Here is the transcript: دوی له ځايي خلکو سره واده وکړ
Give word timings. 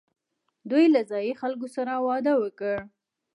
دوی 0.69 0.85
له 0.93 1.01
ځايي 1.09 1.31
خلکو 1.41 1.67
سره 1.75 1.91
واده 2.07 2.33
وکړ 2.41 2.75